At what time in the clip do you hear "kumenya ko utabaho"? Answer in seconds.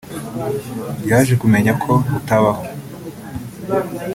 1.41-2.61